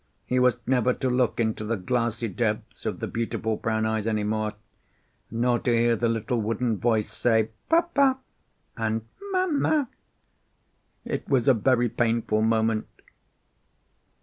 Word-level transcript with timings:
He 0.25 0.39
was 0.39 0.57
never 0.65 0.93
to 0.95 1.11
look 1.11 1.39
into 1.39 1.63
the 1.63 1.77
glassy 1.77 2.27
depths 2.27 2.87
of 2.87 3.01
the 3.01 3.07
beautiful 3.07 3.55
brown 3.57 3.85
eyes 3.85 4.07
any 4.07 4.23
more, 4.23 4.55
nor 5.29 5.59
to 5.59 5.71
hear 5.77 5.95
the 5.95 6.09
little 6.09 6.41
wooden 6.41 6.79
voice 6.79 7.13
say 7.13 7.51
"Pa 7.69 7.81
pa" 7.83 8.17
and 8.75 9.05
"Ma 9.31 9.45
ma." 9.45 9.85
It 11.05 11.29
was 11.29 11.47
a 11.47 11.53
very 11.53 11.87
painful 11.87 12.41
moment. 12.41 12.87